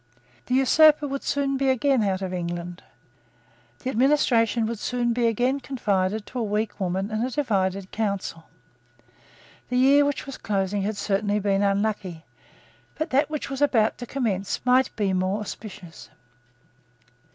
The 0.47 0.55
usurper 0.55 1.07
would 1.07 1.21
soon 1.21 1.57
be 1.57 1.69
again 1.69 2.01
out 2.01 2.23
of 2.23 2.33
England. 2.33 2.81
The 3.83 3.91
administration 3.91 4.65
would 4.65 4.79
soon 4.79 5.13
be 5.13 5.27
again 5.27 5.59
confided 5.59 6.25
to 6.25 6.39
a 6.39 6.43
weak 6.43 6.79
woman 6.79 7.11
and 7.11 7.23
a 7.23 7.29
divided 7.29 7.91
council. 7.91 8.45
The 9.69 9.77
year 9.77 10.03
which 10.03 10.25
was 10.25 10.39
closing 10.39 10.81
had 10.81 10.97
certainly 10.97 11.37
been 11.37 11.61
unlucky; 11.61 12.25
but 12.95 13.11
that 13.11 13.29
which 13.29 13.51
was 13.51 13.61
about 13.61 13.99
to 13.99 14.07
commence 14.07 14.59
might 14.65 14.89
be 14.95 15.13
more 15.13 15.39
auspicious. 15.41 16.09